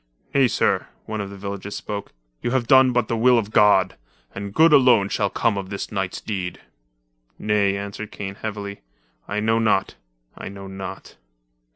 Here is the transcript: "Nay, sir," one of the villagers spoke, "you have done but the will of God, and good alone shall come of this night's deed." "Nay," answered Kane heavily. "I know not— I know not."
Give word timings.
"Nay, 0.33 0.47
sir," 0.47 0.87
one 1.05 1.21
of 1.21 1.29
the 1.29 1.37
villagers 1.37 1.75
spoke, 1.75 2.11
"you 2.41 2.49
have 2.49 2.65
done 2.65 2.91
but 2.91 3.07
the 3.07 3.15
will 3.15 3.37
of 3.37 3.51
God, 3.51 3.97
and 4.33 4.51
good 4.51 4.73
alone 4.73 5.09
shall 5.09 5.29
come 5.29 5.59
of 5.59 5.69
this 5.69 5.91
night's 5.91 6.19
deed." 6.19 6.59
"Nay," 7.37 7.77
answered 7.77 8.09
Kane 8.11 8.33
heavily. 8.41 8.81
"I 9.27 9.39
know 9.39 9.59
not— 9.59 9.93
I 10.35 10.49
know 10.49 10.65
not." 10.65 11.17